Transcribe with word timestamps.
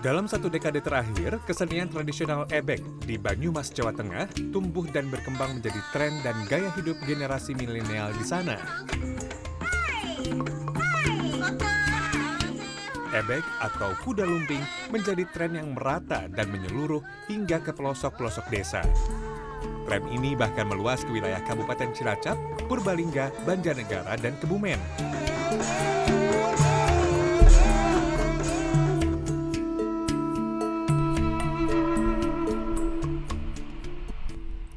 Dalam 0.00 0.24
satu 0.24 0.48
dekade 0.48 0.80
terakhir, 0.80 1.44
kesenian 1.44 1.84
tradisional 1.92 2.48
ebek 2.48 2.80
di 3.04 3.20
Banyumas, 3.20 3.68
Jawa 3.68 3.92
Tengah 3.92 4.32
tumbuh 4.48 4.88
dan 4.88 5.12
berkembang 5.12 5.60
menjadi 5.60 5.76
tren 5.92 6.16
dan 6.24 6.40
gaya 6.48 6.72
hidup 6.72 6.96
generasi 7.04 7.52
milenial 7.52 8.08
di 8.16 8.24
sana. 8.24 8.56
Ebek 13.12 13.44
atau 13.60 13.92
kuda 14.00 14.24
lumping 14.24 14.64
menjadi 14.88 15.28
tren 15.36 15.52
yang 15.52 15.76
merata 15.76 16.24
dan 16.32 16.48
menyeluruh 16.48 17.04
hingga 17.28 17.60
ke 17.60 17.76
pelosok-pelosok 17.76 18.48
desa. 18.48 18.80
Tren 19.84 20.08
ini 20.08 20.32
bahkan 20.32 20.64
meluas 20.64 21.04
ke 21.04 21.12
wilayah 21.12 21.44
Kabupaten 21.44 21.92
Cilacap, 21.92 22.40
Purbalingga, 22.72 23.28
Banjarnegara, 23.44 24.16
dan 24.16 24.32
Kebumen. 24.40 24.80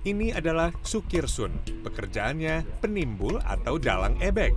Ini 0.04 0.36
adalah 0.36 0.76
Sukirsun, 0.84 1.80
pekerjaannya 1.88 2.84
penimbul 2.84 3.40
atau 3.40 3.80
dalang 3.80 4.20
ebek. 4.20 4.52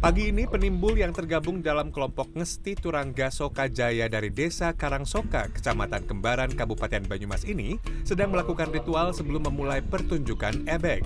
Pagi 0.00 0.32
ini 0.32 0.48
penimbul 0.48 0.96
yang 0.96 1.12
tergabung 1.12 1.60
dalam 1.60 1.92
kelompok 1.92 2.32
Ngesti 2.32 2.80
Turangga 2.80 3.28
Sokajaya 3.28 4.08
dari 4.08 4.32
Desa 4.32 4.72
Karangsoka, 4.72 5.52
Kecamatan 5.52 6.08
Kembaran, 6.08 6.48
Kabupaten 6.56 7.04
Banyumas 7.04 7.44
ini 7.44 7.76
sedang 8.08 8.32
melakukan 8.32 8.72
ritual 8.72 9.12
sebelum 9.12 9.52
memulai 9.52 9.84
pertunjukan 9.84 10.64
ebek. 10.64 11.04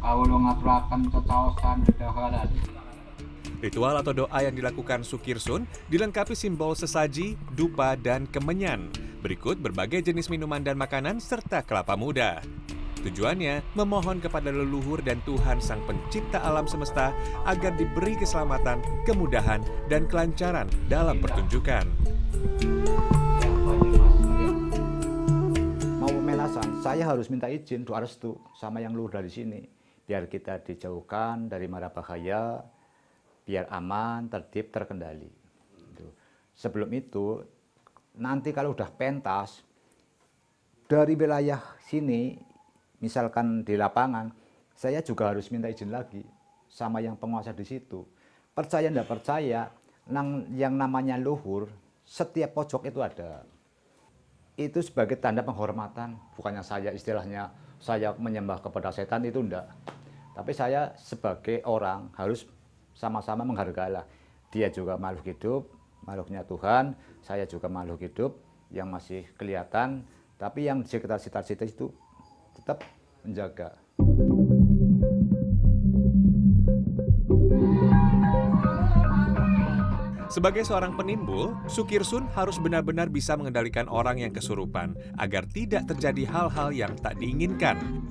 Kawula 0.00 0.36
ngaturaken 0.42 1.00
cecaosan 1.06 1.78
Ritual 3.60 3.92
atau 4.00 4.16
doa 4.16 4.40
yang 4.40 4.56
dilakukan 4.56 5.04
Sukirsun 5.04 5.68
dilengkapi 5.92 6.32
simbol 6.32 6.72
sesaji, 6.72 7.36
dupa, 7.52 7.92
dan 7.92 8.24
kemenyan. 8.24 8.88
Berikut 9.20 9.60
berbagai 9.60 10.00
jenis 10.00 10.32
minuman 10.32 10.64
dan 10.64 10.80
makanan 10.80 11.20
serta 11.20 11.60
kelapa 11.60 11.92
muda. 11.92 12.40
Tujuannya 13.04 13.60
memohon 13.76 14.20
kepada 14.24 14.48
leluhur 14.48 15.04
dan 15.04 15.20
Tuhan 15.28 15.60
Sang 15.60 15.80
Pencipta 15.84 16.40
alam 16.40 16.64
semesta 16.64 17.12
agar 17.44 17.76
diberi 17.76 18.16
keselamatan, 18.16 18.80
kemudahan, 19.04 19.60
dan 19.92 20.08
kelancaran 20.08 20.68
dalam 20.88 21.20
pertunjukan. 21.20 21.84
Mau 26.00 26.08
pemelasan, 26.08 26.80
saya 26.80 27.04
harus 27.04 27.28
minta 27.28 27.52
izin 27.52 27.84
doa 27.84 28.08
restu 28.08 28.40
sama 28.56 28.80
yang 28.80 28.96
luhur 28.96 29.12
dari 29.12 29.28
sini. 29.28 29.60
Biar 30.08 30.32
kita 30.32 30.64
dijauhkan 30.64 31.48
dari 31.48 31.68
mara 31.68 31.92
bahaya, 31.92 32.60
biar 33.44 33.66
aman, 33.72 34.28
tertib, 34.30 34.70
terkendali. 34.70 35.30
Gitu. 35.74 36.06
Sebelum 36.54 36.90
itu, 36.92 37.40
nanti 38.18 38.54
kalau 38.54 38.72
udah 38.76 38.90
pentas, 38.92 39.64
dari 40.90 41.14
wilayah 41.14 41.62
sini, 41.86 42.34
misalkan 42.98 43.62
di 43.62 43.78
lapangan, 43.78 44.30
saya 44.74 45.04
juga 45.04 45.30
harus 45.30 45.52
minta 45.54 45.70
izin 45.70 45.92
lagi 45.92 46.24
sama 46.66 46.98
yang 46.98 47.14
penguasa 47.14 47.54
di 47.54 47.62
situ. 47.62 48.02
Percaya 48.50 48.90
tidak 48.90 49.06
percaya, 49.06 49.70
yang 50.54 50.74
namanya 50.74 51.14
luhur, 51.14 51.70
setiap 52.02 52.58
pojok 52.58 52.90
itu 52.90 52.98
ada. 52.98 53.46
Itu 54.58 54.82
sebagai 54.82 55.16
tanda 55.22 55.46
penghormatan, 55.46 56.18
bukannya 56.34 56.66
saya 56.66 56.90
istilahnya 56.90 57.54
saya 57.80 58.12
menyembah 58.18 58.60
kepada 58.60 58.90
setan 58.92 59.24
itu 59.24 59.40
enggak. 59.40 59.70
Tapi 60.34 60.52
saya 60.52 60.92
sebagai 60.98 61.62
orang 61.64 62.10
harus 62.18 62.44
sama-sama 62.94 63.46
menghargailah. 63.46 64.04
Dia 64.50 64.68
juga 64.70 64.98
makhluk 64.98 65.30
hidup, 65.30 65.70
makhluknya 66.02 66.42
Tuhan, 66.42 66.98
saya 67.22 67.46
juga 67.46 67.70
makhluk 67.70 68.02
hidup 68.02 68.36
yang 68.70 68.90
masih 68.90 69.26
kelihatan, 69.38 70.06
tapi 70.38 70.66
yang 70.66 70.82
di 70.82 70.88
sekitar 70.88 71.18
cita-cita 71.20 71.66
itu 71.66 71.90
tetap 72.56 72.82
menjaga. 73.22 73.76
Sebagai 80.30 80.62
seorang 80.62 80.94
penimbul, 80.94 81.58
Sukirsun 81.66 82.30
harus 82.38 82.62
benar-benar 82.62 83.10
bisa 83.10 83.34
mengendalikan 83.34 83.90
orang 83.90 84.22
yang 84.22 84.30
kesurupan 84.30 84.94
agar 85.18 85.42
tidak 85.50 85.90
terjadi 85.90 86.22
hal-hal 86.30 86.70
yang 86.70 86.94
tak 87.02 87.18
diinginkan. 87.18 88.06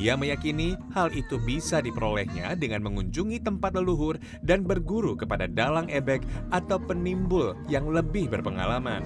Ia 0.00 0.16
meyakini 0.16 0.80
hal 0.96 1.12
itu 1.12 1.36
bisa 1.36 1.84
diperolehnya 1.84 2.56
dengan 2.56 2.80
mengunjungi 2.88 3.44
tempat 3.44 3.76
leluhur 3.76 4.16
dan 4.40 4.64
berguru 4.64 5.12
kepada 5.12 5.44
dalang 5.44 5.92
ebek 5.92 6.24
atau 6.48 6.80
penimbul 6.80 7.52
yang 7.68 7.84
lebih 7.92 8.32
berpengalaman. 8.32 9.04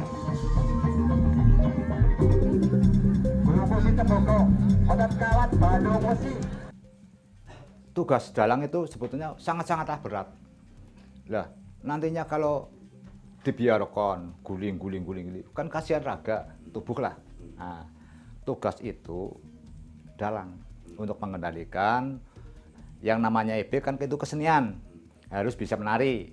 Tugas 7.90 8.30
dalang 8.30 8.62
itu 8.62 8.86
sebetulnya 8.86 9.34
sangat-sangatlah 9.34 9.98
berat. 9.98 10.30
Lah, 11.26 11.50
nantinya 11.82 12.22
kalau 12.22 12.70
dibiarkan 13.42 14.46
guling-guling-guling, 14.46 15.42
kan 15.50 15.66
kasihan 15.66 16.06
raga, 16.06 16.54
tubuh 16.70 17.02
lah. 17.02 17.18
Nah, 17.58 17.82
tugas 18.46 18.78
itu 18.78 19.34
dalang 20.14 20.63
untuk 20.98 21.18
mengendalikan. 21.20 22.18
Yang 23.04 23.18
namanya 23.20 23.54
EB 23.60 23.84
kan 23.84 24.00
itu 24.00 24.16
kesenian 24.16 24.80
harus 25.28 25.52
bisa 25.58 25.76
menari. 25.76 26.32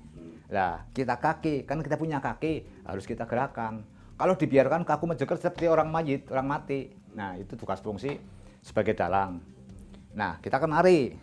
Lah 0.51 0.83
kita 0.91 1.19
kaki 1.19 1.63
kan 1.63 1.79
kita 1.79 1.95
punya 1.95 2.19
kaki 2.19 2.85
harus 2.87 3.03
kita 3.07 3.27
gerakan. 3.27 3.83
Kalau 4.15 4.37
dibiarkan 4.37 4.85
kaku 4.85 5.09
menjeger 5.09 5.39
seperti 5.39 5.65
orang 5.67 5.89
mayit 5.89 6.29
orang 6.29 6.47
mati. 6.47 6.93
Nah 7.17 7.35
itu 7.35 7.57
tugas 7.57 7.81
fungsi 7.81 8.19
sebagai 8.61 8.93
dalang. 8.93 9.41
Nah 10.13 10.37
kita 10.39 10.61
kan 10.61 10.69
nari. 10.69 11.15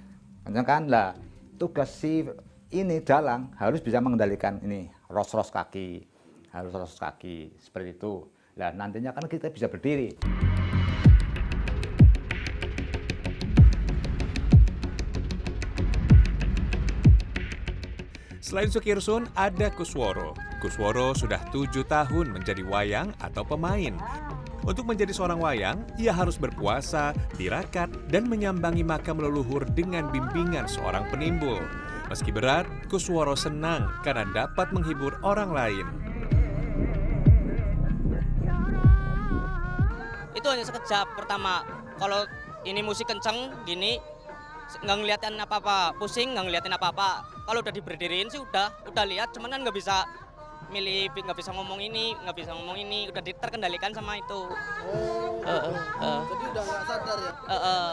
Kan? 0.49 0.88
Lah 0.88 1.15
tugas 1.60 1.93
si 1.93 2.25
ini 2.72 3.00
dalang 3.05 3.53
harus 3.56 3.81
bisa 3.81 4.00
mengendalikan 4.00 4.60
ini 4.65 4.88
ros-ros 5.09 5.53
kaki. 5.53 6.05
Harus 6.53 6.73
ros 6.73 6.96
kaki 6.96 7.56
seperti 7.61 8.00
itu. 8.00 8.25
Lah 8.56 8.75
nantinya 8.75 9.14
kan 9.14 9.29
kita 9.29 9.52
bisa 9.52 9.70
berdiri 9.70 10.48
Selain 18.49 18.73
Sukirsun, 18.73 19.29
ada 19.37 19.69
Kusworo. 19.69 20.33
Kusworo 20.65 21.12
sudah 21.12 21.37
tujuh 21.53 21.85
tahun 21.85 22.33
menjadi 22.33 22.65
wayang 22.65 23.12
atau 23.21 23.45
pemain. 23.45 23.93
Untuk 24.65 24.89
menjadi 24.89 25.12
seorang 25.12 25.37
wayang, 25.37 25.85
ia 26.00 26.17
harus 26.17 26.41
berpuasa, 26.41 27.12
tirakat, 27.37 27.93
dan 28.09 28.25
menyambangi 28.25 28.81
makam 28.81 29.21
leluhur 29.21 29.69
dengan 29.77 30.09
bimbingan 30.09 30.65
seorang 30.65 31.05
penimbul. 31.12 31.61
Meski 32.09 32.33
berat, 32.33 32.65
Kusworo 32.89 33.37
senang 33.37 33.93
karena 34.00 34.25
dapat 34.33 34.73
menghibur 34.73 35.21
orang 35.21 35.53
lain. 35.53 35.85
Itu 40.33 40.49
hanya 40.49 40.65
sekejap 40.65 41.21
pertama. 41.21 41.69
Kalau 42.01 42.25
ini 42.65 42.81
musik 42.81 43.12
kenceng 43.12 43.53
gini, 43.69 44.01
nggak 44.85 44.97
ngeliatin 45.00 45.37
apa-apa, 45.41 45.97
pusing 45.97 46.37
nggak 46.37 46.44
ngeliatin 46.44 46.75
apa-apa. 46.76 47.25
Kalau 47.49 47.59
udah 47.65 47.73
diberdiriin 47.73 48.29
sih 48.29 48.41
udah 48.41 48.69
udah 48.88 49.05
lihat 49.09 49.32
cuman 49.32 49.56
kan 49.56 49.61
nggak 49.65 49.76
bisa 49.76 50.05
milih 50.69 51.09
nggak 51.15 51.38
bisa 51.38 51.50
ngomong 51.56 51.81
ini 51.81 52.12
nggak 52.20 52.37
bisa 52.37 52.53
ngomong 52.53 52.76
ini 52.76 53.09
udah 53.09 53.23
terkendalikan 53.25 53.97
sama 53.97 54.20
itu. 54.20 54.43
Oh 54.85 55.41
uh, 55.49 55.61
uh, 55.65 55.75
uh. 56.05 56.20
jadi 56.29 56.44
udah 56.53 56.62
nggak 56.62 56.82
sadar 56.85 57.19
ya? 57.19 57.32
Uh, 57.32 57.55
uh. 57.56 57.88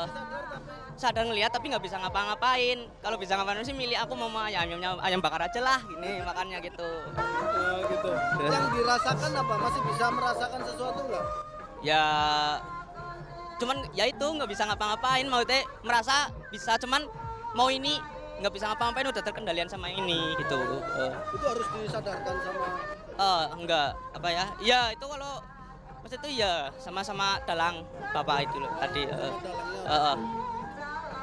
sadar 1.00 1.24
ngelihat 1.24 1.52
tapi 1.56 1.72
nggak 1.72 1.84
bisa 1.84 1.96
ngapa-ngapain. 2.04 2.84
Kalau 3.00 3.16
bisa 3.16 3.40
ngapain 3.40 3.64
sih 3.64 3.76
milih 3.76 3.96
aku 3.96 4.14
mau 4.20 4.28
ayam 4.44 4.76
ayam 5.00 5.20
bakar 5.24 5.48
aja 5.48 5.60
lah 5.64 5.80
gini 5.88 6.20
makannya 6.28 6.60
gitu. 6.68 6.90
Uh, 7.16 7.80
gitu. 7.88 8.12
Yang 8.44 8.66
dirasakan 8.76 9.32
apa? 9.40 9.54
Masih 9.56 9.82
bisa 9.88 10.06
merasakan 10.12 10.62
sesuatu 10.68 11.00
nggak? 11.08 11.26
Ya 11.86 12.04
cuman 13.62 13.88
ya 13.96 14.06
itu 14.10 14.26
nggak 14.26 14.50
bisa 14.50 14.68
ngapa-ngapain. 14.68 15.26
Mau 15.28 15.44
teh 15.48 15.64
merasa 15.86 16.32
bisa 16.52 16.76
cuman 16.82 17.08
mau 17.56 17.72
ini 17.72 18.00
nggak 18.44 18.52
bisa 18.52 18.68
ngapa-ngapain 18.72 19.08
udah 19.08 19.24
terkendalian 19.24 19.70
sama 19.72 19.88
ini 19.88 20.36
gitu. 20.40 20.60
Uh. 20.60 21.14
itu 21.36 21.46
harus 21.46 21.68
disadarkan 21.80 22.36
sama 22.44 22.66
uh, 23.16 23.44
enggak. 23.56 23.96
Apa 24.16 24.28
ya? 24.32 24.46
Ya 24.60 24.82
itu 24.92 25.06
kalau 25.08 25.40
pas 26.04 26.12
itu 26.14 26.28
ya 26.38 26.70
sama-sama 26.78 27.42
dalang 27.50 27.82
bapak 28.14 28.46
itu 28.46 28.62
loh 28.62 28.70
tadi 28.78 29.10
uh, 29.10 29.34
uh, 29.90 30.14
uh. 30.14 30.18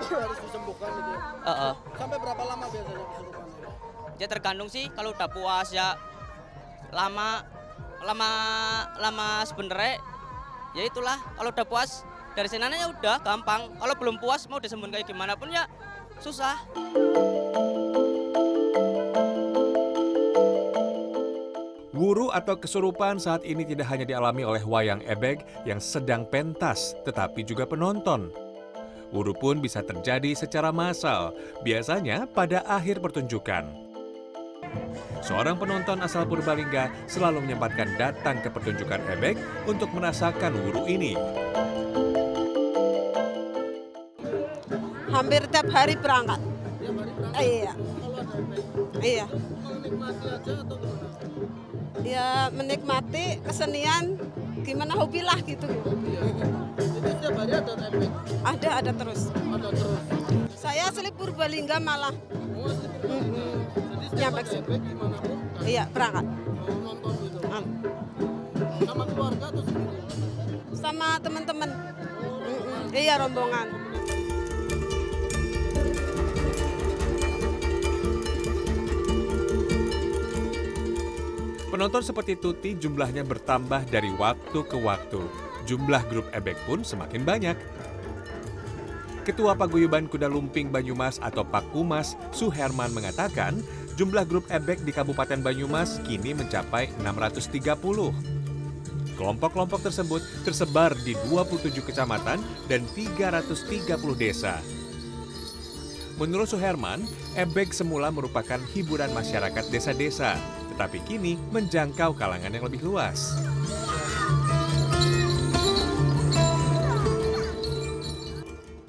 harus 0.02 0.38
disembuhkan 0.42 0.90
gitu 0.90 1.10
uh, 1.14 1.50
uh. 1.70 1.72
sampai 1.94 2.18
berapa 2.18 2.42
lama 2.42 2.66
biasanya 2.66 3.06
kesurupan 3.14 3.42
ya 4.20 4.26
tergantung 4.30 4.68
sih 4.70 4.86
kalau 4.92 5.10
udah 5.10 5.28
puas 5.30 5.74
ya. 5.74 5.98
Lama 6.92 7.42
lama 8.04 8.30
lama 9.00 9.42
sebenarnya 9.48 9.98
ya 10.76 10.82
itulah. 10.86 11.18
Kalau 11.34 11.50
udah 11.50 11.66
puas 11.66 12.06
dari 12.32 12.48
sananya 12.48 12.76
ya 12.80 12.88
udah 12.88 13.16
gampang 13.20 13.68
kalau 13.76 13.94
belum 13.96 14.16
puas 14.16 14.48
mau 14.48 14.56
disembuhin 14.56 14.92
kayak 14.92 15.08
gimana 15.08 15.36
pun 15.36 15.52
ya 15.52 15.68
susah 16.20 16.56
Wuru 21.92 22.34
atau 22.34 22.58
kesurupan 22.58 23.22
saat 23.22 23.46
ini 23.46 23.62
tidak 23.62 23.86
hanya 23.86 24.02
dialami 24.02 24.42
oleh 24.42 24.58
wayang 24.66 25.06
ebek 25.06 25.46
yang 25.62 25.78
sedang 25.78 26.26
pentas, 26.26 26.98
tetapi 27.06 27.46
juga 27.46 27.62
penonton. 27.62 28.26
Wuru 29.14 29.30
pun 29.30 29.62
bisa 29.62 29.86
terjadi 29.86 30.34
secara 30.34 30.74
massal, 30.74 31.30
biasanya 31.62 32.26
pada 32.26 32.66
akhir 32.66 32.98
pertunjukan. 32.98 33.70
Seorang 35.22 35.54
penonton 35.62 36.02
asal 36.02 36.26
Purbalingga 36.26 36.90
selalu 37.06 37.46
menyempatkan 37.46 37.94
datang 37.94 38.42
ke 38.42 38.50
pertunjukan 38.50 38.98
ebek 39.06 39.38
untuk 39.70 39.86
merasakan 39.94 40.58
wuru 40.58 40.90
ini. 40.90 41.14
Hampir 45.12 45.44
tiap 45.52 45.68
hari 45.68 45.94
berangkat. 46.00 46.40
Tiap 46.80 46.94
hari 46.96 47.12
berangkat. 47.12 47.42
Iya, 47.44 47.72
iya. 49.04 49.26
menikmati 49.62 50.26
aja 50.26 50.52
atau 50.64 50.76
gimana? 50.80 51.06
Ya 52.02 52.28
menikmati 52.48 53.24
kesenian 53.44 54.04
gimana 54.64 54.96
hobi 54.96 55.20
lah 55.20 55.36
gitu. 55.44 55.68
Iya. 55.68 56.22
Jadi 56.80 57.08
setiap 57.12 57.34
hari 57.36 57.52
ada 57.52 57.72
efek, 57.76 58.10
Ada 58.42 58.68
ada 58.80 58.92
terus. 58.96 59.20
ada 59.28 59.68
terus. 59.68 60.02
Saya 60.56 60.88
asli 60.88 61.10
Purbalingga 61.12 61.76
malah. 61.76 62.14
Oh, 62.56 62.66
asli 62.72 62.88
Purbalingga. 62.88 63.44
Jadi 63.76 64.06
setiap 64.16 64.32
ada 64.32 64.58
gimana 64.64 65.16
pun? 65.20 65.38
Iya 65.62 65.84
berangkat. 65.92 66.24
Oh, 66.24 66.76
nonton 66.80 67.12
gitu. 67.20 67.38
Hmm. 67.46 67.64
Sama 68.82 69.04
keluarga 69.06 69.46
atau 69.52 69.62
sendiri? 69.62 70.00
Sama 70.72 71.08
teman-teman. 71.20 71.68
Mm-mm. 71.68 72.82
Iya 72.96 73.14
rombongan. 73.20 73.66
Penonton 81.82 82.06
seperti 82.06 82.38
Tuti 82.38 82.78
jumlahnya 82.78 83.26
bertambah 83.26 83.90
dari 83.90 84.14
waktu 84.14 84.54
ke 84.54 84.78
waktu. 84.78 85.18
Jumlah 85.66 86.06
grup 86.06 86.30
ebek 86.30 86.54
pun 86.62 86.86
semakin 86.86 87.26
banyak. 87.26 87.58
Ketua 89.26 89.58
Paguyuban 89.58 90.06
Kuda 90.06 90.30
Lumping 90.30 90.70
Banyumas 90.70 91.18
atau 91.18 91.42
Pakumas, 91.42 92.14
Suherman 92.30 92.94
mengatakan, 92.94 93.58
jumlah 93.98 94.22
grup 94.30 94.46
ebek 94.54 94.86
di 94.86 94.94
Kabupaten 94.94 95.42
Banyumas 95.42 95.98
kini 96.06 96.38
mencapai 96.38 96.94
630. 97.02 98.14
Kelompok-kelompok 99.18 99.82
tersebut 99.82 100.22
tersebar 100.46 100.94
di 101.02 101.18
27 101.26 101.82
kecamatan 101.82 102.38
dan 102.70 102.86
330 102.94 103.58
desa. 104.14 104.62
Menurut 106.14 106.46
Suherman, 106.46 107.02
ebek 107.34 107.74
semula 107.74 108.14
merupakan 108.14 108.62
hiburan 108.70 109.10
masyarakat 109.10 109.66
desa-desa, 109.66 110.38
tetapi 110.72 111.04
kini 111.04 111.36
menjangkau 111.52 112.16
kalangan 112.16 112.48
yang 112.48 112.64
lebih 112.64 112.80
luas. 112.80 113.36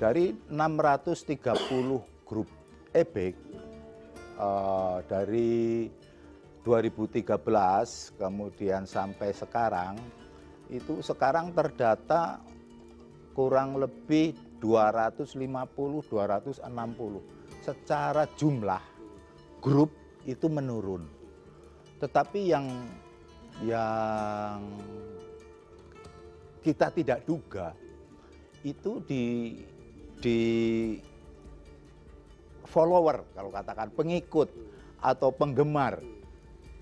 dari 0.03 0.35
630 0.51 2.27
grup 2.27 2.51
ebek 2.91 3.39
eh, 4.35 4.97
dari 5.07 5.87
2013 6.67 8.19
kemudian 8.19 8.83
sampai 8.83 9.31
sekarang 9.31 9.95
itu 10.67 10.99
sekarang 10.99 11.55
terdata 11.55 12.43
kurang 13.31 13.79
lebih 13.79 14.35
250 14.59 15.39
260 15.39 16.59
secara 17.63 18.27
jumlah 18.35 18.83
grup 19.63 19.95
itu 20.27 20.51
menurun 20.51 21.22
tetapi 22.03 22.51
yang 22.51 22.67
yang 23.63 24.59
kita 26.59 26.91
tidak 26.91 27.23
duga 27.23 27.71
itu 28.67 28.99
di 29.07 29.55
di 30.19 30.39
follower 32.67 33.23
kalau 33.31 33.51
katakan 33.55 33.87
pengikut 33.95 34.51
atau 34.99 35.31
penggemar 35.31 36.03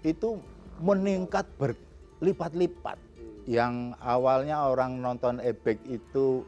itu 0.01 0.41
meningkat 0.81 1.45
berlipat-lipat. 1.61 2.97
Yang 3.45 3.97
awalnya 4.01 4.69
orang 4.69 5.01
nonton 5.01 5.41
ebek 5.41 5.81
itu 5.89 6.45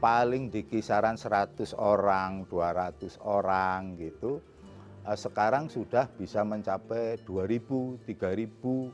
paling 0.00 0.52
di 0.52 0.64
kisaran 0.68 1.16
100 1.16 1.72
orang, 1.76 2.44
200 2.48 3.16
orang 3.24 3.96
gitu. 3.96 4.44
Eh, 5.06 5.14
Sekarang 5.14 5.70
sudah 5.70 6.10
bisa 6.18 6.42
mencapai 6.42 7.22
2000, 7.22 8.02
3000, 8.02 8.90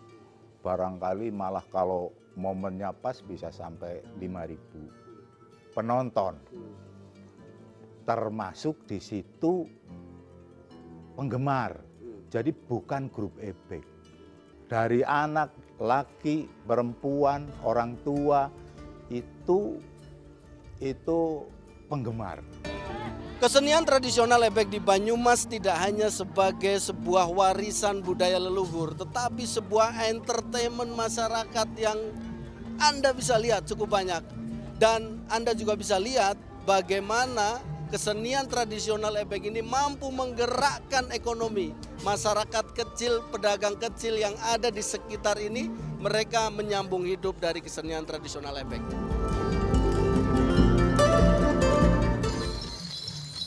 barangkali 0.61 1.33
malah 1.33 1.65
kalau 1.73 2.13
momennya 2.37 2.93
pas 2.93 3.21
bisa 3.25 3.49
sampai 3.49 4.05
5000 4.21 5.73
penonton 5.73 6.37
termasuk 8.05 8.85
di 8.85 8.99
situ 8.99 9.65
penggemar. 11.15 11.81
Jadi 12.33 12.51
bukan 12.51 13.13
grup 13.13 13.37
ebek. 13.39 13.85
Dari 14.67 15.05
anak, 15.05 15.53
laki, 15.77 16.49
perempuan, 16.65 17.45
orang 17.61 18.01
tua 18.01 18.49
itu 19.13 19.77
itu 20.81 21.21
penggemar. 21.93 22.41
Kesenian 23.43 23.83
tradisional 23.83 24.39
ebek 24.47 24.71
di 24.71 24.79
Banyumas 24.79 25.51
tidak 25.51 25.75
hanya 25.83 26.07
sebagai 26.15 26.79
sebuah 26.79 27.27
warisan 27.27 27.99
budaya 27.99 28.39
leluhur, 28.39 28.95
tetapi 28.95 29.43
sebuah 29.43 29.99
entertainment 30.07 30.95
masyarakat 30.95 31.67
yang 31.75 31.99
Anda 32.79 33.11
bisa 33.11 33.35
lihat 33.43 33.67
cukup 33.67 33.99
banyak. 33.99 34.23
Dan 34.79 35.27
Anda 35.27 35.59
juga 35.59 35.75
bisa 35.75 35.99
lihat 35.99 36.39
bagaimana 36.71 37.59
kesenian 37.91 38.47
tradisional 38.47 39.19
ebek 39.19 39.51
ini 39.51 39.59
mampu 39.59 40.15
menggerakkan 40.15 41.11
ekonomi. 41.11 41.75
Masyarakat 42.07 42.71
kecil, 42.79 43.27
pedagang 43.35 43.75
kecil 43.75 44.23
yang 44.23 44.39
ada 44.55 44.71
di 44.71 44.87
sekitar 44.87 45.43
ini, 45.43 45.67
mereka 45.99 46.47
menyambung 46.47 47.03
hidup 47.11 47.43
dari 47.43 47.59
kesenian 47.59 48.07
tradisional 48.07 48.55
ebek. 48.55 49.12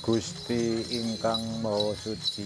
Gusti 0.06 0.86
ingkang 1.02 1.66
Maha 1.66 1.98
Suci. 1.98 2.46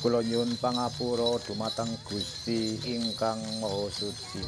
Kula 0.00 0.24
nyuwun 0.24 0.56
pangapura 0.56 1.36
dumateng 1.44 1.92
Gusti 2.08 2.80
ingkang 2.88 3.36
Maha 3.60 3.92
Suci. 3.92 4.40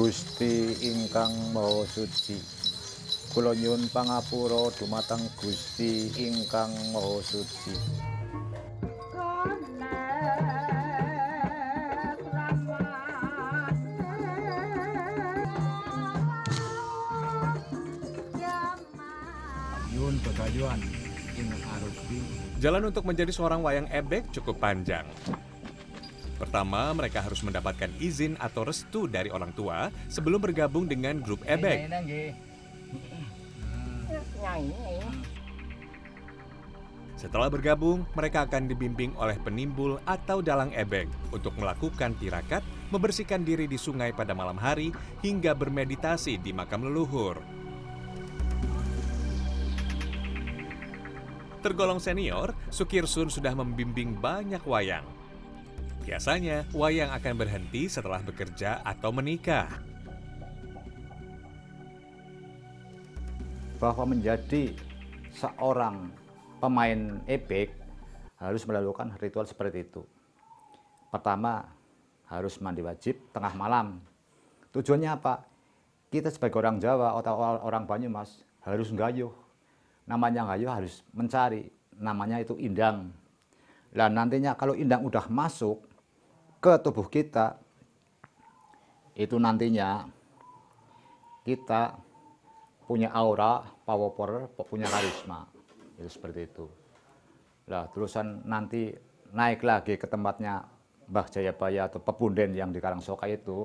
Gusti 0.00 0.80
ingkang 0.80 1.52
Maha 1.52 1.84
Suci. 1.84 2.40
Kula 3.36 3.52
nyuwun 3.52 3.84
pangapura 3.92 4.72
dumateng 4.80 5.20
Gusti 5.36 6.08
ingkang 6.16 6.72
Maha 6.88 7.20
Suci. 7.20 7.76
Jalan 22.56 22.88
untuk 22.88 23.04
menjadi 23.04 23.28
seorang 23.28 23.60
wayang 23.60 23.84
ebek 23.92 24.32
cukup 24.32 24.64
panjang. 24.64 25.04
Pertama, 26.40 26.88
mereka 26.96 27.20
harus 27.20 27.44
mendapatkan 27.44 27.92
izin 28.00 28.40
atau 28.40 28.64
restu 28.64 29.04
dari 29.04 29.28
orang 29.28 29.52
tua 29.52 29.92
sebelum 30.08 30.40
bergabung 30.40 30.88
dengan 30.88 31.20
grup 31.20 31.44
ebek. 31.44 31.84
Setelah 37.20 37.52
bergabung, 37.52 38.08
mereka 38.16 38.48
akan 38.48 38.72
dibimbing 38.72 39.12
oleh 39.20 39.36
penimbul 39.36 40.00
atau 40.08 40.40
dalang 40.40 40.72
ebek 40.72 41.04
untuk 41.28 41.52
melakukan 41.60 42.16
tirakat, 42.16 42.64
membersihkan 42.88 43.44
diri 43.44 43.68
di 43.68 43.76
sungai 43.76 44.16
pada 44.16 44.32
malam 44.32 44.56
hari, 44.56 44.88
hingga 45.20 45.52
bermeditasi 45.52 46.40
di 46.40 46.56
makam 46.56 46.88
leluhur. 46.88 47.36
Tergolong 51.60 52.00
senior, 52.00 52.56
Sukirsun 52.72 53.28
sudah 53.28 53.52
membimbing 53.52 54.16
banyak 54.16 54.64
wayang. 54.64 55.19
Biasanya, 56.00 56.64
wayang 56.72 57.12
akan 57.12 57.34
berhenti 57.36 57.86
setelah 57.86 58.24
bekerja 58.24 58.80
atau 58.80 59.12
menikah. 59.12 59.68
Bahwa 63.76 64.04
menjadi 64.12 64.72
seorang 65.36 66.12
pemain 66.60 67.20
ebek 67.24 67.72
harus 68.40 68.64
melakukan 68.64 69.12
ritual 69.20 69.44
seperti 69.44 69.84
itu. 69.84 70.04
Pertama, 71.12 71.68
harus 72.30 72.56
mandi 72.62 72.80
wajib 72.80 73.18
tengah 73.34 73.52
malam. 73.58 73.98
Tujuannya 74.70 75.10
apa? 75.10 75.42
Kita 76.10 76.30
sebagai 76.30 76.62
orang 76.62 76.78
Jawa 76.78 77.18
atau 77.18 77.34
orang 77.66 77.84
Banyumas 77.84 78.46
harus 78.62 78.94
gayuh. 78.94 79.34
Namanya 80.06 80.46
gayuh 80.54 80.70
harus 80.70 81.02
mencari, 81.10 81.70
namanya 81.98 82.38
itu 82.38 82.54
indang. 82.58 83.10
Dan 83.90 84.14
nantinya 84.14 84.54
kalau 84.54 84.78
indang 84.78 85.02
udah 85.02 85.26
masuk 85.26 85.89
ke 86.60 86.76
tubuh 86.84 87.08
kita, 87.08 87.56
itu 89.16 89.40
nantinya 89.40 90.04
kita 91.40 91.96
punya 92.84 93.08
aura, 93.16 93.64
power, 93.88 94.52
punya 94.68 94.84
karisma. 94.84 95.48
Itu 95.96 96.12
seperti 96.12 96.40
itu. 96.44 96.68
Lah, 97.72 97.88
terusan 97.88 98.44
nanti 98.44 98.92
naik 99.32 99.64
lagi 99.64 99.96
ke 99.96 100.04
tempatnya 100.04 100.68
Mbah 101.08 101.26
Jayabaya 101.32 101.88
atau 101.88 101.98
Pebunden 102.04 102.52
yang 102.52 102.70
di 102.70 102.78
Karangsoka 102.78 103.24
itu, 103.24 103.64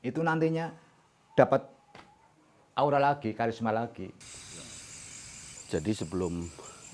itu 0.00 0.20
nantinya 0.24 0.72
dapat 1.36 1.60
aura 2.72 2.96
lagi, 2.96 3.36
karisma 3.36 3.68
lagi. 3.68 4.08
Jadi 5.68 5.92
sebelum 5.92 6.46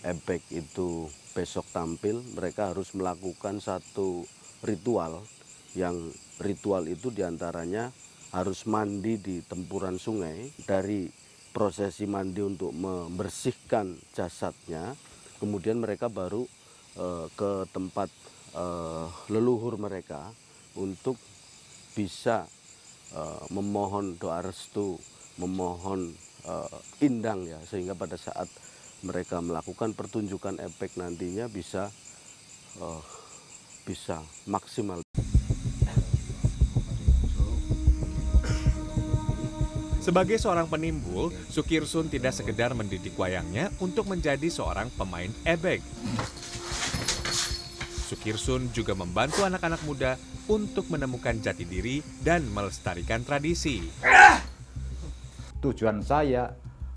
ebek 0.02 0.42
itu 0.50 1.06
besok 1.36 1.70
tampil, 1.70 2.18
mereka 2.34 2.74
harus 2.74 2.90
melakukan 2.96 3.62
satu 3.62 4.26
ritual 4.62 5.22
yang 5.74 6.10
ritual 6.38 6.86
itu 6.86 7.10
di 7.10 7.22
antaranya 7.26 7.90
harus 8.32 8.64
mandi 8.64 9.20
di 9.20 9.44
tempuran 9.44 10.00
sungai. 10.00 10.48
Dari 10.64 11.10
prosesi 11.52 12.08
mandi 12.08 12.40
untuk 12.40 12.72
membersihkan 12.72 14.00
jasadnya 14.16 14.96
kemudian 15.36 15.82
mereka 15.82 16.08
baru 16.08 16.48
uh, 16.96 17.28
ke 17.36 17.68
tempat 17.74 18.08
uh, 18.56 19.10
leluhur 19.28 19.76
mereka 19.76 20.32
untuk 20.78 21.20
bisa 21.92 22.48
uh, 23.12 23.44
memohon 23.52 24.16
doa 24.16 24.40
restu 24.40 24.96
memohon 25.36 26.12
indang 26.98 27.46
ya 27.46 27.62
sehingga 27.62 27.94
pada 27.94 28.18
saat 28.18 28.50
mereka 29.06 29.38
melakukan 29.38 29.94
pertunjukan 29.94 30.58
efek 30.58 30.98
nantinya 30.98 31.46
bisa 31.46 31.86
bisa 33.82 34.22
maksimal. 34.46 35.02
Sebagai 40.02 40.34
seorang 40.34 40.66
penimbul, 40.66 41.30
Sukirsun 41.46 42.10
tidak 42.10 42.34
sekedar 42.34 42.74
mendidik 42.74 43.14
wayangnya 43.14 43.70
untuk 43.78 44.10
menjadi 44.10 44.50
seorang 44.50 44.90
pemain 44.98 45.30
ebek. 45.46 45.78
Sukirsun 48.10 48.74
juga 48.74 48.98
membantu 48.98 49.46
anak-anak 49.46 49.78
muda 49.86 50.18
untuk 50.50 50.90
menemukan 50.90 51.38
jati 51.38 51.62
diri 51.62 52.02
dan 52.18 52.42
melestarikan 52.50 53.22
tradisi. 53.22 53.78
Tujuan 55.62 56.02
saya 56.02 56.50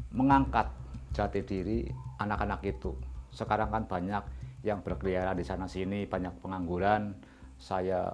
mengangkat 0.10 0.65
jati 1.13 1.46
diri 1.46 1.86
anak-anak 2.18 2.65
itu. 2.65 2.98
Sekarang 3.30 3.70
kan 3.70 3.86
banyak 3.86 4.24
yang 4.65 4.81
berkeliaran 4.81 5.38
di 5.38 5.45
sana 5.45 5.69
sini, 5.69 6.10
banyak 6.10 6.41
pengangguran. 6.41 7.13
Saya 7.62 8.10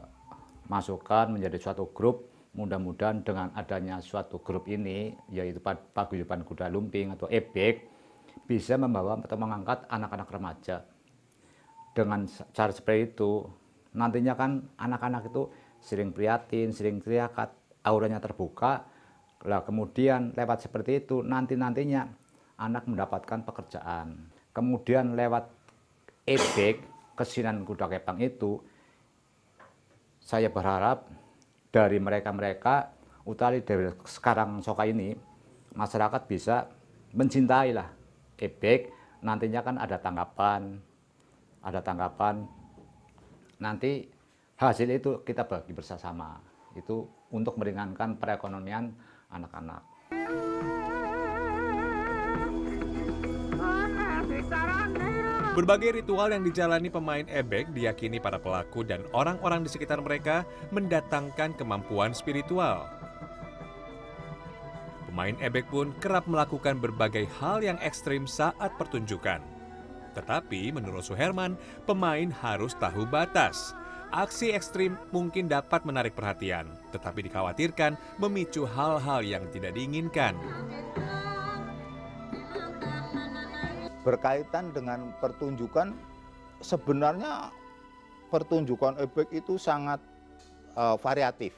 masukkan 0.67 1.31
menjadi 1.31 1.57
suatu 1.57 1.89
grup. 1.95 2.27
Mudah-mudahan 2.51 3.23
dengan 3.23 3.47
adanya 3.55 4.03
suatu 4.03 4.43
grup 4.43 4.67
ini 4.67 5.15
yaitu 5.31 5.63
paguyuban 5.63 6.43
kuda 6.43 6.67
lumping 6.67 7.15
atau 7.15 7.31
ebek 7.31 7.87
bisa 8.43 8.75
membawa 8.75 9.23
atau 9.23 9.39
mengangkat 9.39 9.87
anak-anak 9.87 10.27
remaja. 10.27 10.83
Dengan 11.95 12.27
cara 12.27 12.75
seperti 12.75 13.15
itu 13.15 13.47
nantinya 13.95 14.35
kan 14.35 14.67
anak-anak 14.75 15.31
itu 15.31 15.47
sering 15.79 16.11
prihatin 16.11 16.75
sering 16.75 16.99
teriakat 16.99 17.55
auranya 17.87 18.19
terbuka. 18.19 18.83
Lah 19.47 19.63
kemudian 19.63 20.35
lewat 20.35 20.67
seperti 20.67 21.07
itu 21.07 21.23
nanti-nantinya 21.23 22.03
anak 22.59 22.83
mendapatkan 22.83 23.47
pekerjaan. 23.47 24.27
Kemudian 24.51 25.15
lewat 25.15 25.47
ebek 26.25 26.85
kesinan 27.17 27.65
kuda 27.65 27.91
kepang 27.91 28.21
itu 28.21 28.61
saya 30.21 30.47
berharap 30.53 31.09
dari 31.73 31.97
mereka-mereka 31.97 32.93
utari 33.25 33.61
dari 33.65 33.89
sekarang 34.05 34.61
Soka 34.63 34.85
ini 34.85 35.13
masyarakat 35.75 36.21
bisa 36.27 36.67
mencintai 37.15 37.71
lah 37.73 37.89
ebek. 38.37 38.93
Nantinya 39.21 39.61
kan 39.61 39.77
ada 39.77 40.01
tanggapan 40.01 40.81
ada 41.61 41.79
tanggapan. 41.81 42.45
Nanti 43.61 44.09
hasil 44.57 44.89
itu 44.89 45.21
kita 45.21 45.45
bagi 45.45 45.71
bersama. 45.73 46.41
Itu 46.73 47.05
untuk 47.31 47.57
meringankan 47.61 48.17
perekonomian 48.17 48.89
anak-anak. 49.29 49.90
Berbagai 55.51 55.99
ritual 55.99 56.31
yang 56.31 56.47
dijalani 56.47 56.87
pemain 56.87 57.27
ebek 57.27 57.75
diyakini 57.75 58.23
para 58.23 58.39
pelaku 58.39 58.87
dan 58.87 59.03
orang-orang 59.11 59.67
di 59.67 59.69
sekitar 59.75 59.99
mereka 59.99 60.47
mendatangkan 60.71 61.51
kemampuan 61.59 62.15
spiritual. 62.15 62.87
Pemain 65.11 65.35
ebek 65.43 65.67
pun 65.67 65.91
kerap 65.99 66.23
melakukan 66.23 66.79
berbagai 66.79 67.27
hal 67.43 67.59
yang 67.59 67.75
ekstrim 67.83 68.23
saat 68.23 68.71
pertunjukan. 68.79 69.43
Tetapi 70.15 70.71
menurut 70.71 71.03
Suherman, 71.03 71.59
pemain 71.83 72.31
harus 72.31 72.71
tahu 72.79 73.03
batas. 73.03 73.75
Aksi 74.07 74.55
ekstrim 74.55 74.95
mungkin 75.11 75.51
dapat 75.51 75.83
menarik 75.83 76.15
perhatian, 76.15 76.71
tetapi 76.95 77.27
dikhawatirkan 77.27 77.99
memicu 78.23 78.63
hal-hal 78.63 79.19
yang 79.19 79.43
tidak 79.51 79.75
diinginkan 79.75 80.31
berkaitan 84.01 84.73
dengan 84.73 85.13
pertunjukan 85.21 85.93
sebenarnya 86.61 87.49
pertunjukan 88.31 88.97
ebek 89.01 89.29
itu 89.33 89.59
sangat 89.59 89.99
uh, 90.77 90.95
variatif 90.97 91.51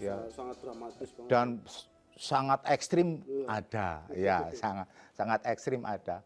ya 0.00 0.16
sangat 0.32 0.56
dramatis 0.64 1.10
banget. 1.12 1.28
dan 1.28 1.46
sangat 2.16 2.60
ekstrim 2.68 3.20
ya. 3.24 3.44
ada 3.48 3.88
ya 4.12 4.38
sangat 4.56 4.86
sangat 5.12 5.40
ekstrim 5.48 5.82
ada 5.84 6.24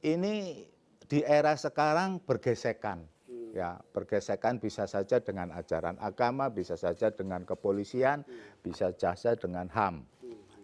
ini 0.00 0.64
di 1.10 1.20
era 1.26 1.56
sekarang 1.56 2.22
bergesekan 2.24 3.04
hmm. 3.28 3.52
ya 3.52 3.76
bergesekan 3.92 4.56
bisa 4.62 4.88
saja 4.88 5.20
dengan 5.20 5.52
ajaran 5.52 5.96
agama 6.00 6.48
bisa 6.48 6.78
saja 6.78 7.12
dengan 7.12 7.44
kepolisian 7.44 8.24
hmm. 8.24 8.64
bisa 8.64 8.92
saja 8.96 9.36
dengan 9.36 9.68
ham 9.72 10.06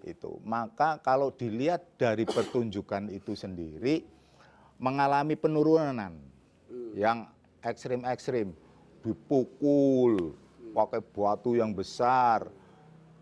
itu. 0.04 0.36
Maka 0.44 1.00
kalau 1.00 1.32
dilihat 1.32 1.96
dari 1.96 2.28
pertunjukan 2.28 3.08
itu 3.08 3.32
sendiri 3.32 4.04
mengalami 4.76 5.38
penurunan 5.38 6.12
hmm. 6.68 6.92
yang 6.98 7.30
ekstrim-ekstrim, 7.64 8.52
dipukul 9.00 10.36
pakai 10.76 11.00
batu 11.00 11.56
yang 11.56 11.72
besar, 11.72 12.50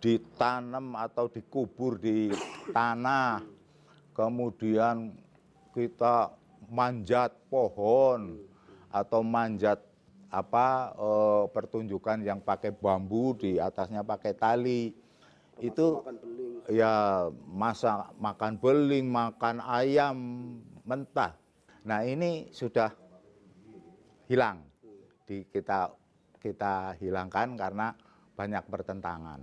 ditanam 0.02 0.98
atau 0.98 1.30
dikubur 1.30 1.96
di 1.96 2.34
tanah, 2.74 3.40
kemudian 4.12 5.14
kita 5.72 6.34
manjat 6.68 7.32
pohon 7.48 8.36
atau 8.90 9.20
manjat 9.22 9.80
apa 10.34 10.90
e, 10.98 11.08
pertunjukan 11.54 12.18
yang 12.26 12.42
pakai 12.42 12.74
bambu 12.74 13.38
di 13.38 13.62
atasnya 13.62 14.02
pakai 14.02 14.34
tali 14.34 14.90
itu 15.62 16.02
ya 16.70 17.26
masak 17.46 18.10
makan 18.18 18.58
beling, 18.58 19.06
makan 19.06 19.62
ayam 19.62 20.16
mentah. 20.82 21.38
Nah 21.84 22.02
ini 22.02 22.48
sudah 22.50 22.90
hilang, 24.26 24.64
di 25.28 25.44
kita 25.46 25.92
kita 26.40 26.96
hilangkan 26.98 27.54
karena 27.54 27.92
banyak 28.34 28.64
pertentangan. 28.66 29.40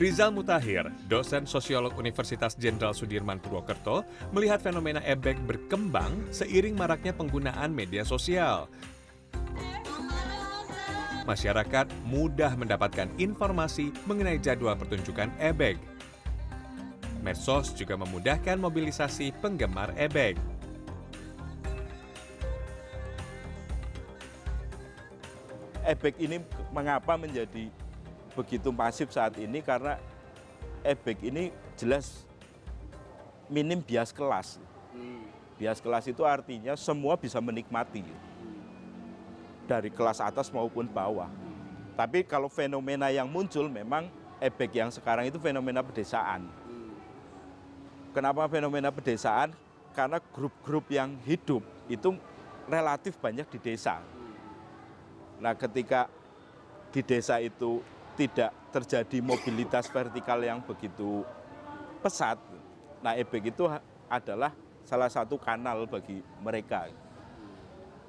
Rizal 0.00 0.32
Mutahir, 0.32 0.88
dosen 1.12 1.44
sosiolog 1.44 1.92
Universitas 2.00 2.56
Jenderal 2.56 2.96
Sudirman 2.96 3.36
Purwokerto, 3.36 4.00
melihat 4.32 4.64
fenomena 4.64 5.04
ebek 5.04 5.36
berkembang 5.44 6.24
seiring 6.32 6.72
maraknya 6.72 7.12
penggunaan 7.12 7.68
media 7.68 8.00
sosial. 8.00 8.64
masyarakat 11.28 11.84
mudah 12.08 12.56
mendapatkan 12.56 13.12
informasi 13.20 13.92
mengenai 14.08 14.40
jadwal 14.40 14.72
pertunjukan 14.72 15.28
ebek. 15.36 15.76
Medsos 17.20 17.76
juga 17.76 18.00
memudahkan 18.00 18.56
mobilisasi 18.56 19.36
penggemar 19.44 19.92
ebek. 20.00 20.40
ebek 25.84 26.16
ini 26.16 26.40
mengapa 26.72 27.20
menjadi 27.20 27.68
begitu 28.34 28.70
masif 28.70 29.10
saat 29.12 29.36
ini 29.38 29.60
karena 29.60 29.98
ebek 30.86 31.28
ini 31.28 31.50
jelas 31.76 32.24
minim 33.50 33.82
bias 33.82 34.14
kelas. 34.14 34.62
Bias 35.60 35.82
kelas 35.82 36.08
itu 36.08 36.24
artinya 36.24 36.72
semua 36.78 37.20
bisa 37.20 37.36
menikmati 37.42 38.00
dari 39.68 39.92
kelas 39.92 40.22
atas 40.24 40.48
maupun 40.48 40.88
bawah. 40.88 41.28
Tapi 41.98 42.24
kalau 42.24 42.48
fenomena 42.48 43.12
yang 43.12 43.28
muncul 43.28 43.68
memang 43.68 44.08
ebek 44.40 44.80
yang 44.80 44.88
sekarang 44.88 45.28
itu 45.28 45.36
fenomena 45.36 45.84
pedesaan. 45.84 46.48
Kenapa 48.16 48.48
fenomena 48.48 48.88
pedesaan? 48.88 49.52
Karena 49.92 50.18
grup-grup 50.32 50.88
yang 50.88 51.14
hidup 51.28 51.60
itu 51.92 52.16
relatif 52.66 53.20
banyak 53.20 53.46
di 53.52 53.58
desa. 53.60 54.00
Nah, 55.38 55.52
ketika 55.54 56.08
di 56.90 57.04
desa 57.04 57.38
itu 57.38 57.84
tidak 58.20 58.52
terjadi 58.68 59.24
mobilitas 59.24 59.88
vertikal 59.88 60.36
yang 60.44 60.60
begitu 60.60 61.24
pesat, 62.04 62.36
nah 63.00 63.16
ebek 63.16 63.56
itu 63.56 63.64
adalah 64.12 64.52
salah 64.84 65.08
satu 65.08 65.40
kanal 65.40 65.88
bagi 65.88 66.20
mereka. 66.44 66.92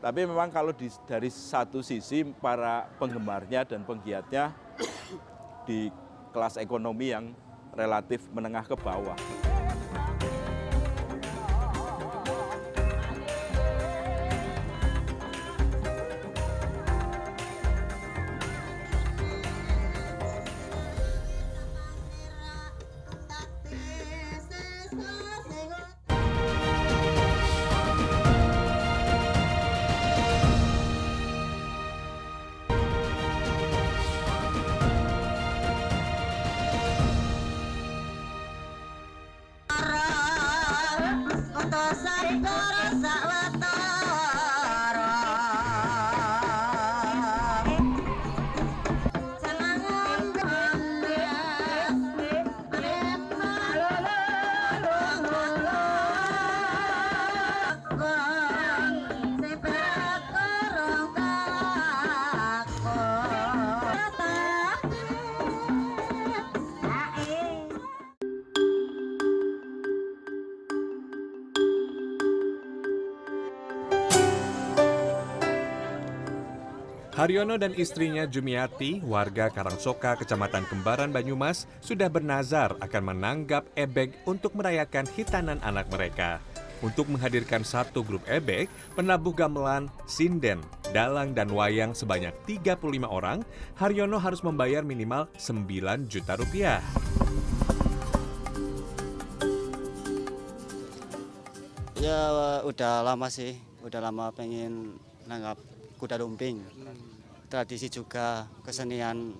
Tapi 0.01 0.25
memang 0.27 0.51
kalau 0.51 0.75
di, 0.75 0.91
dari 1.07 1.31
satu 1.31 1.79
sisi 1.79 2.27
para 2.27 2.91
penggemarnya 2.99 3.63
dan 3.63 3.87
penggiatnya 3.87 4.51
di 5.63 5.87
kelas 6.35 6.59
ekonomi 6.59 7.13
yang 7.13 7.31
relatif 7.71 8.27
menengah 8.33 8.65
ke 8.67 8.75
bawah. 8.75 9.40
Haryono 77.21 77.53
dan 77.53 77.77
istrinya 77.77 78.25
Jumiati, 78.25 78.97
warga 79.05 79.53
Karangsoka, 79.53 80.17
Kecamatan 80.17 80.65
Kembaran, 80.65 81.13
Banyumas, 81.13 81.69
sudah 81.77 82.09
bernazar 82.09 82.73
akan 82.81 83.13
menanggap 83.13 83.69
ebek 83.77 84.17
untuk 84.25 84.57
merayakan 84.57 85.05
hitanan 85.05 85.61
anak 85.61 85.85
mereka. 85.93 86.41
Untuk 86.81 87.13
menghadirkan 87.13 87.61
satu 87.61 88.01
grup 88.01 88.25
ebek, 88.25 88.73
penabuh 88.97 89.37
gamelan, 89.37 89.85
sinden, 90.09 90.65
dalang, 90.97 91.37
dan 91.37 91.53
wayang 91.53 91.93
sebanyak 91.93 92.33
35 92.49 93.05
orang, 93.05 93.45
Haryono 93.77 94.17
harus 94.17 94.41
membayar 94.41 94.81
minimal 94.81 95.29
9 95.37 96.09
juta 96.09 96.33
rupiah. 96.41 96.81
Ya 102.01 102.17
udah 102.65 103.05
lama 103.05 103.29
sih, 103.29 103.61
udah 103.85 104.09
lama 104.09 104.33
pengen 104.33 104.97
nanggap 105.29 105.61
kuda 106.01 106.17
lumping. 106.17 106.65
Tradisi 107.51 107.91
juga 107.91 108.47
kesenian 108.63 109.35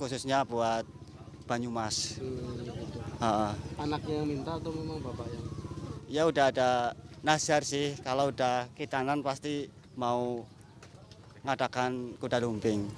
khususnya 0.00 0.40
buat 0.48 0.88
Banyumas. 1.44 2.16
Ha-ha. 3.20 3.52
Anaknya 3.76 4.24
yang 4.24 4.28
minta 4.30 4.56
atau 4.56 4.72
memang 4.72 5.04
bapak 5.04 5.28
yang? 5.28 5.44
Ya 6.08 6.22
udah 6.24 6.48
ada 6.48 6.96
nazar 7.20 7.60
sih, 7.66 7.92
kalau 8.00 8.32
udah 8.32 8.72
kitanan 8.72 9.20
pasti 9.20 9.68
mau 9.98 10.46
ngadakan 11.44 12.16
kuda 12.16 12.40
lumping. 12.40 12.88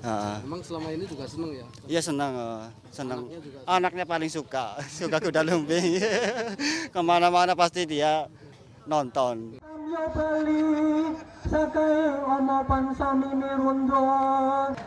Ha-ha. 0.00 0.40
Emang 0.40 0.64
selama 0.64 0.94
ini 0.96 1.04
juga 1.04 1.28
seneng 1.28 1.50
ya? 1.52 1.66
Iya 1.84 2.00
senang, 2.00 2.32
eh, 2.32 2.64
senang. 2.94 3.20
Anaknya 3.26 3.40
juga 3.42 3.58
Anaknya 3.68 4.04
paling 4.08 4.30
suka, 4.32 4.64
suka 5.02 5.18
kuda 5.20 5.42
lumping. 5.44 6.00
Ke 6.94 7.00
mana-mana 7.04 7.52
pasti 7.52 7.84
dia 7.84 8.24
nonton. 8.86 9.58
bali 10.14 10.62
sakaing 11.48 12.20
ana 12.28 12.58
pansamine 12.68 13.50
rondo 13.56 14.04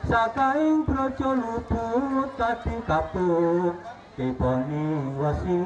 sakaing 0.06 0.86
brojo 0.86 1.30
luput 1.34 2.30
tapi 2.38 2.76
kapuk 2.86 3.74
tibane 4.13 4.86
wasi. 5.17 5.60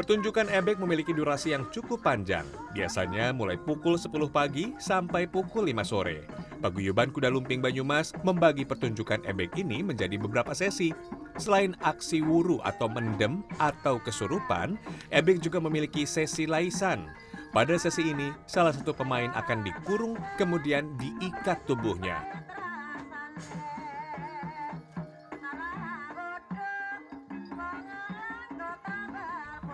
Pertunjukan 0.00 0.48
ebek 0.48 0.80
memiliki 0.80 1.12
durasi 1.12 1.52
yang 1.52 1.68
cukup 1.68 2.00
panjang, 2.00 2.48
biasanya 2.72 3.36
mulai 3.36 3.60
pukul 3.60 4.00
10 4.00 4.32
pagi 4.32 4.72
sampai 4.80 5.28
pukul 5.28 5.68
5 5.68 5.84
sore. 5.84 6.24
Paguyuban 6.64 7.12
Kuda 7.12 7.28
Lumping 7.28 7.60
Banyumas 7.60 8.16
membagi 8.24 8.64
pertunjukan 8.64 9.20
ebek 9.28 9.60
ini 9.60 9.84
menjadi 9.84 10.16
beberapa 10.16 10.56
sesi. 10.56 10.96
Selain 11.36 11.76
aksi 11.84 12.24
wuru 12.24 12.64
atau 12.64 12.88
mendem 12.88 13.44
atau 13.60 14.00
kesurupan, 14.00 14.80
ebek 15.12 15.36
juga 15.44 15.60
memiliki 15.60 16.08
sesi 16.08 16.48
laisan. 16.48 17.04
Pada 17.52 17.76
sesi 17.76 18.08
ini, 18.08 18.32
salah 18.48 18.72
satu 18.72 18.96
pemain 18.96 19.28
akan 19.36 19.68
dikurung 19.68 20.16
kemudian 20.40 20.96
diikat 20.96 21.60
tubuhnya. 21.68 22.39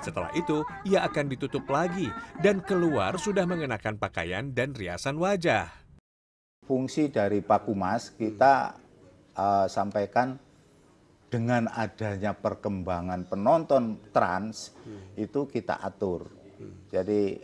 Setelah 0.06 0.30
itu, 0.38 0.62
ia 0.86 1.02
akan 1.02 1.26
ditutup 1.26 1.66
lagi 1.66 2.06
dan 2.38 2.62
keluar 2.62 3.18
sudah 3.18 3.42
mengenakan 3.42 3.98
pakaian 3.98 4.54
dan 4.54 4.70
riasan 4.70 5.18
wajah. 5.18 5.66
Fungsi 6.62 7.10
dari 7.10 7.42
Pakumas 7.42 8.14
kita 8.14 8.78
eh, 9.34 9.66
sampaikan 9.66 10.38
dengan 11.26 11.66
adanya 11.74 12.38
perkembangan 12.38 13.26
penonton 13.26 13.98
trans 14.14 14.70
itu 15.18 15.50
kita 15.50 15.82
atur. 15.82 16.30
Jadi 16.88 17.42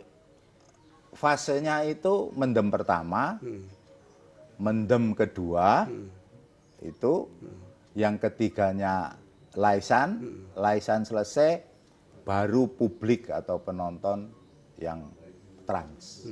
fasenya 1.11 1.83
itu 1.83 2.31
mendem 2.33 2.71
pertama, 2.71 3.37
mendem 4.55 5.11
kedua, 5.11 5.85
itu 6.79 7.27
yang 7.93 8.15
ketiganya 8.17 9.19
laisan, 9.53 10.41
laisan 10.57 11.05
selesai, 11.05 11.72
baru 12.23 12.71
publik 12.71 13.27
atau 13.27 13.59
penonton 13.59 14.31
yang 14.79 15.11
trans. 15.67 16.27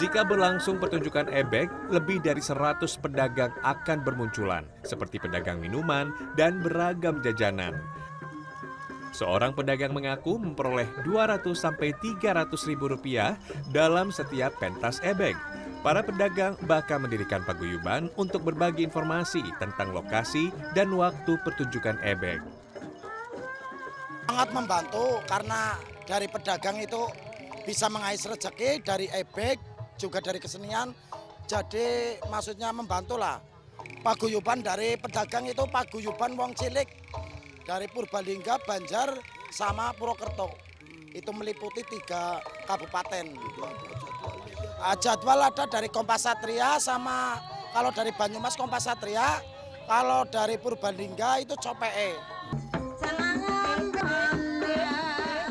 Jika 0.00 0.24
berlangsung 0.24 0.80
pertunjukan 0.80 1.28
ebek, 1.28 1.68
lebih 1.92 2.24
dari 2.24 2.40
100 2.40 2.88
pedagang 3.04 3.52
akan 3.60 4.00
bermunculan, 4.00 4.64
seperti 4.80 5.20
pedagang 5.20 5.60
minuman 5.60 6.08
dan 6.40 6.64
beragam 6.64 7.20
jajanan. 7.20 7.76
Seorang 9.12 9.52
pedagang 9.52 9.92
mengaku 9.92 10.40
memperoleh 10.40 10.88
200 11.04 11.52
sampai 11.52 11.92
300 12.00 12.48
ribu 12.64 12.88
rupiah 12.88 13.36
dalam 13.68 14.08
setiap 14.08 14.56
pentas 14.56 15.04
ebek. 15.04 15.36
Para 15.80 16.04
pedagang 16.04 16.60
bahkan 16.68 17.00
mendirikan 17.00 17.40
paguyuban 17.48 18.12
untuk 18.20 18.44
berbagi 18.44 18.84
informasi 18.84 19.40
tentang 19.56 19.96
lokasi 19.96 20.52
dan 20.76 20.92
waktu 20.92 21.40
pertunjukan 21.40 21.96
ebek. 22.04 22.36
Sangat 24.28 24.52
membantu 24.52 25.24
karena 25.24 25.80
dari 26.04 26.28
pedagang 26.28 26.84
itu 26.84 27.08
bisa 27.64 27.88
mengais 27.88 28.20
rezeki 28.28 28.84
dari 28.84 29.08
ebek 29.08 29.56
juga 29.96 30.20
dari 30.20 30.36
kesenian. 30.36 30.92
Jadi 31.48 32.20
maksudnya 32.28 32.76
membantu 32.76 33.16
lah. 33.16 33.40
Paguyuban 34.04 34.60
dari 34.60 35.00
pedagang 35.00 35.48
itu 35.48 35.64
paguyuban 35.64 36.36
wong 36.36 36.52
cilik 36.60 36.88
dari 37.64 37.88
Purbalingga, 37.88 38.60
Banjar, 38.68 39.16
sama 39.48 39.96
Purwokerto. 39.96 40.52
Itu 41.16 41.32
meliputi 41.32 41.80
tiga 41.88 42.44
kabupaten. 42.68 43.32
Ah, 44.80 44.96
Jadwal 44.96 45.44
ada 45.44 45.68
dari 45.68 45.92
Kompas 45.92 46.24
Satria 46.24 46.80
sama 46.80 47.36
kalau 47.76 47.92
dari 47.92 48.16
Banyumas 48.16 48.56
Kompas 48.56 48.88
Satria, 48.88 49.44
kalau 49.84 50.24
dari 50.24 50.56
Purbalingga 50.56 51.44
itu 51.44 51.52
Copee. 51.60 52.16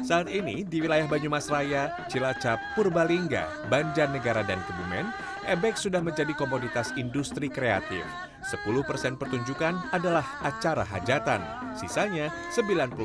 Saat 0.01 0.33
ini 0.33 0.65
di 0.65 0.81
wilayah 0.81 1.05
Banyumas 1.05 1.45
Raya, 1.45 1.93
Cilacap, 2.09 2.57
Purbalingga, 2.73 3.69
Banjarnegara, 3.69 4.41
dan 4.41 4.57
Kebumen, 4.65 5.13
ebek 5.45 5.77
sudah 5.77 6.01
menjadi 6.01 6.33
komoditas 6.33 6.89
industri 6.97 7.53
kreatif. 7.53 8.01
10% 8.49 9.21
pertunjukan 9.21 9.93
adalah 9.93 10.25
acara 10.41 10.81
hajatan. 10.81 11.37
Sisanya 11.77 12.33
90% 12.49 12.97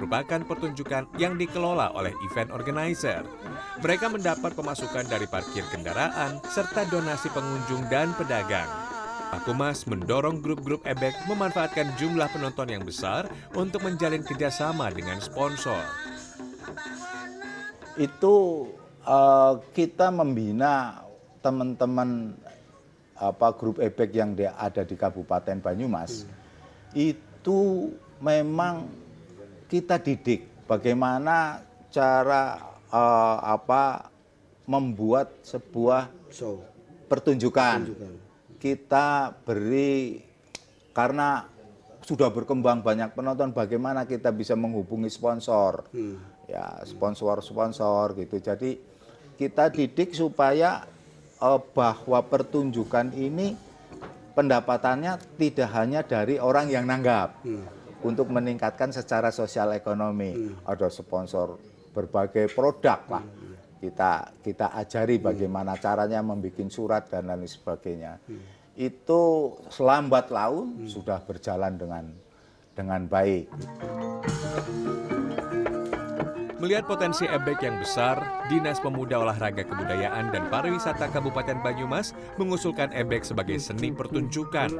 merupakan 0.00 0.40
pertunjukan 0.40 1.12
yang 1.20 1.36
dikelola 1.36 1.92
oleh 1.92 2.16
event 2.24 2.48
organizer. 2.48 3.20
Mereka 3.84 4.08
mendapat 4.08 4.56
pemasukan 4.56 5.04
dari 5.04 5.28
parkir 5.28 5.68
kendaraan 5.68 6.40
serta 6.48 6.88
donasi 6.88 7.28
pengunjung 7.36 7.84
dan 7.92 8.16
pedagang. 8.16 8.68
Pakumas 9.32 9.88
mendorong 9.88 10.44
grup-grup 10.44 10.84
ebek 10.84 11.16
memanfaatkan 11.24 11.92
jumlah 11.96 12.28
penonton 12.32 12.68
yang 12.68 12.84
besar 12.84 13.28
untuk 13.56 13.80
menjalin 13.84 14.20
kerjasama 14.20 14.92
dengan 14.92 15.20
sponsor. 15.24 15.80
Itu 17.96 18.68
uh, 19.08 19.56
kita 19.72 20.12
membina 20.12 21.00
teman-teman 21.40 22.36
apa 23.22 23.54
grup 23.54 23.78
ebek 23.78 24.18
yang 24.18 24.34
ada 24.58 24.82
di 24.82 24.98
Kabupaten 24.98 25.62
Banyumas 25.62 26.26
itu 26.90 27.90
memang 28.18 28.90
kita 29.70 30.02
didik 30.02 30.66
bagaimana 30.66 31.62
cara 31.88 32.58
uh, 32.90 33.38
apa 33.40 34.12
membuat 34.66 35.32
sebuah 35.46 36.10
pertunjukan. 37.06 37.92
Kita 38.62 39.34
beri 39.42 40.22
karena 40.94 41.46
sudah 42.02 42.30
berkembang 42.30 42.82
banyak 42.82 43.10
penonton 43.14 43.50
bagaimana 43.50 44.06
kita 44.06 44.30
bisa 44.30 44.54
menghubungi 44.54 45.10
sponsor. 45.10 45.86
Ya, 46.46 46.78
sponsor-sponsor 46.84 48.18
gitu. 48.18 48.36
Jadi 48.38 48.76
kita 49.40 49.72
didik 49.72 50.12
supaya 50.12 50.84
uh, 51.42 51.58
bahwa 51.74 52.22
pertunjukan 52.22 53.10
ini 53.18 53.58
pendapatannya 54.38 55.18
tidak 55.36 55.68
hanya 55.74 56.00
dari 56.06 56.38
orang 56.38 56.70
yang 56.70 56.86
nanggap. 56.86 57.42
Untuk 58.02 58.34
meningkatkan 58.34 58.90
secara 58.90 59.30
sosial 59.30 59.74
ekonomi. 59.78 60.34
Ada 60.66 60.90
sponsor 60.90 61.54
berbagai 61.94 62.50
produk 62.50 62.98
lah 63.06 63.22
kita 63.82 64.12
kita 64.46 64.66
ajari 64.78 65.18
bagaimana 65.18 65.74
caranya 65.74 66.22
membuat 66.22 66.70
surat 66.70 67.10
dan 67.10 67.26
lain 67.26 67.50
sebagainya. 67.50 68.22
Itu 68.78 69.52
selambat 69.74 70.30
laun 70.30 70.86
sudah 70.86 71.18
berjalan 71.26 71.74
dengan 71.74 72.04
dengan 72.78 73.02
baik. 73.10 73.50
Melihat 76.62 76.86
potensi 76.86 77.26
ebek 77.26 77.66
yang 77.66 77.82
besar, 77.82 78.22
Dinas 78.46 78.78
Pemuda 78.78 79.18
Olahraga 79.18 79.66
Kebudayaan 79.66 80.30
dan 80.30 80.46
Pariwisata 80.46 81.10
Kabupaten 81.10 81.58
Banyumas 81.58 82.14
mengusulkan 82.38 82.94
ebek 82.94 83.26
sebagai 83.26 83.58
seni 83.58 83.90
pertunjukan. 83.90 84.70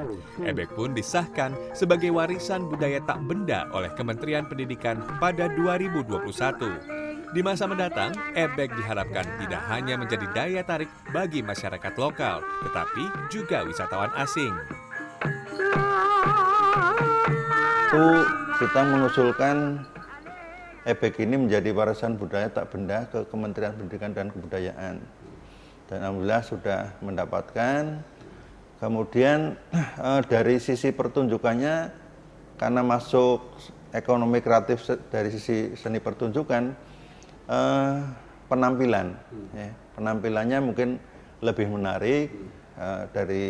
Ebek 0.46 0.78
pun 0.78 0.94
disahkan 0.94 1.50
sebagai 1.74 2.14
warisan 2.14 2.70
budaya 2.70 3.02
tak 3.02 3.18
benda 3.26 3.66
oleh 3.74 3.90
Kementerian 3.98 4.46
Pendidikan 4.46 5.02
pada 5.18 5.50
2021. 5.58 7.34
Di 7.34 7.42
masa 7.42 7.66
mendatang, 7.66 8.14
ebek 8.38 8.70
diharapkan 8.78 9.26
tidak 9.42 9.66
hanya 9.66 9.98
menjadi 9.98 10.26
daya 10.30 10.62
tarik 10.62 10.90
bagi 11.10 11.42
masyarakat 11.42 11.98
lokal, 11.98 12.46
tetapi 12.62 13.10
juga 13.26 13.66
wisatawan 13.66 14.14
asing. 14.22 14.54
Itu 17.90 18.06
kita 18.62 18.80
mengusulkan 18.86 19.82
ebek 20.82 21.22
ini 21.22 21.38
menjadi 21.38 21.70
warisan 21.70 22.18
budaya 22.18 22.50
tak 22.50 22.74
benda 22.74 23.06
ke 23.06 23.22
Kementerian 23.30 23.74
Pendidikan 23.78 24.10
dan 24.10 24.34
Kebudayaan. 24.34 24.98
Dan 25.86 25.98
alhamdulillah 26.02 26.42
sudah 26.42 26.80
mendapatkan. 26.98 28.02
Kemudian 28.82 29.54
eh, 30.06 30.20
dari 30.26 30.58
sisi 30.58 30.90
pertunjukannya 30.90 31.76
karena 32.58 32.82
masuk 32.82 33.42
ekonomi 33.94 34.42
kreatif 34.42 34.82
dari 35.10 35.30
sisi 35.30 35.78
seni 35.78 36.02
pertunjukan 36.02 36.74
eh, 37.46 37.96
penampilan 38.50 39.14
ya, 39.54 39.70
penampilannya 39.94 40.58
mungkin 40.60 40.98
lebih 41.42 41.70
menarik 41.70 42.26
eh, 42.78 43.02
dari 43.14 43.44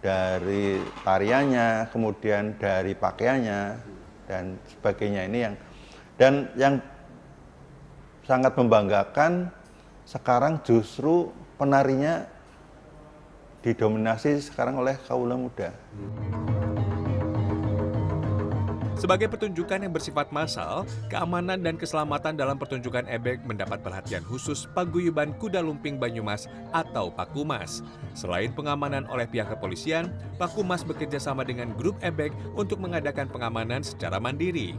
dari 0.00 0.80
tariannya 1.04 1.92
kemudian 1.92 2.56
dari 2.56 2.96
pakaiannya 2.96 3.60
dan 4.30 4.56
sebagainya 4.70 5.28
ini 5.28 5.38
yang 5.44 5.54
dan 6.20 6.52
yang 6.52 6.84
sangat 8.28 8.52
membanggakan 8.52 9.48
sekarang 10.04 10.60
justru 10.60 11.32
penarinya 11.56 12.28
didominasi 13.64 14.36
sekarang 14.44 14.76
oleh 14.76 15.00
kaula 15.08 15.40
muda. 15.40 15.72
Sebagai 19.00 19.32
pertunjukan 19.32 19.80
yang 19.80 19.96
bersifat 19.96 20.28
massal, 20.28 20.84
keamanan 21.08 21.56
dan 21.64 21.80
keselamatan 21.80 22.36
dalam 22.36 22.60
pertunjukan 22.60 23.08
ebek 23.08 23.40
mendapat 23.48 23.80
perhatian 23.80 24.20
khusus 24.20 24.68
Paguyuban 24.76 25.32
Kuda 25.40 25.64
Lumping 25.64 25.96
Banyumas 25.96 26.44
atau 26.68 27.08
Pakumas. 27.08 27.80
Selain 28.12 28.52
pengamanan 28.52 29.08
oleh 29.08 29.24
pihak 29.24 29.56
kepolisian, 29.56 30.12
Pakumas 30.36 30.84
bekerja 30.84 31.16
sama 31.16 31.48
dengan 31.48 31.72
grup 31.72 31.96
ebek 32.04 32.36
untuk 32.52 32.76
mengadakan 32.76 33.24
pengamanan 33.32 33.80
secara 33.80 34.20
mandiri. 34.20 34.76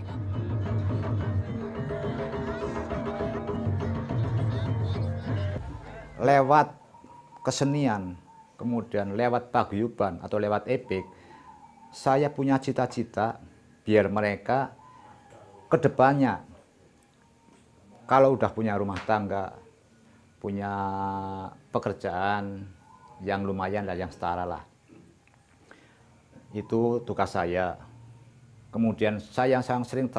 Lewat 6.22 6.78
kesenian, 7.42 8.14
kemudian 8.56 9.18
lewat 9.18 9.50
paguyuban 9.50 10.22
atau 10.22 10.38
lewat 10.38 10.70
ebek, 10.70 11.04
saya 11.90 12.30
punya 12.30 12.62
cita-cita 12.62 13.42
biar 13.82 14.06
mereka 14.08 14.78
ke 15.66 15.82
depannya 15.82 16.46
kalau 18.06 18.36
udah 18.36 18.52
punya 18.54 18.78
rumah 18.78 19.00
tangga, 19.08 19.56
punya 20.38 20.74
pekerjaan 21.72 22.70
yang 23.24 23.48
lumayan 23.48 23.88
lah, 23.88 23.96
yang 23.96 24.12
setara 24.12 24.44
lah. 24.44 24.68
Itu 26.52 27.00
tugas 27.08 27.32
saya. 27.32 27.80
Kemudian 28.68 29.20
saya 29.24 29.64
yang 29.64 29.84
sering 29.88 30.12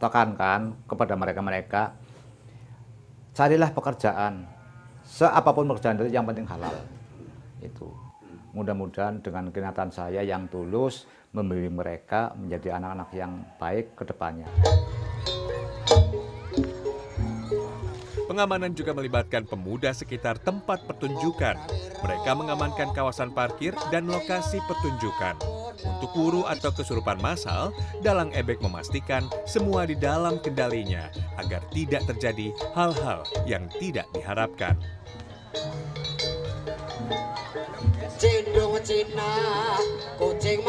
tekankan 0.00 0.60
kepada 0.88 1.12
mereka-mereka, 1.16 1.92
carilah 3.36 3.68
pekerjaan, 3.68 4.48
seapapun 5.10 5.66
pekerjaan 5.66 5.98
itu 5.98 6.14
yang 6.14 6.22
penting 6.22 6.46
halal 6.46 6.70
itu 7.58 7.90
mudah-mudahan 8.54 9.18
dengan 9.18 9.50
kenyataan 9.50 9.90
saya 9.90 10.22
yang 10.22 10.46
tulus 10.46 11.10
memilih 11.34 11.70
mereka 11.70 12.34
menjadi 12.38 12.78
anak-anak 12.78 13.10
yang 13.14 13.32
baik 13.58 13.94
ke 13.94 14.02
depannya. 14.06 14.46
Pengamanan 18.26 18.70
juga 18.78 18.94
melibatkan 18.94 19.42
pemuda 19.42 19.90
sekitar 19.90 20.38
tempat 20.38 20.86
pertunjukan. 20.86 21.58
Mereka 21.98 22.30
mengamankan 22.38 22.94
kawasan 22.94 23.34
parkir 23.34 23.74
dan 23.90 24.06
lokasi 24.06 24.62
pertunjukan. 24.70 25.59
Untuk 25.84 26.12
wuru 26.16 26.42
atau 26.46 26.74
kesurupan 26.74 27.20
massal, 27.22 27.70
Dalang 28.00 28.30
Ebek 28.34 28.60
memastikan 28.62 29.26
semua 29.44 29.86
di 29.86 29.94
dalam 29.94 30.38
kendalinya 30.42 31.10
agar 31.38 31.64
tidak 31.70 32.04
terjadi 32.10 32.52
hal-hal 32.74 33.22
yang 33.46 33.66
tidak 33.78 34.06
diharapkan. 34.16 34.76
Cina, 38.80 39.76
kucing 40.16 40.64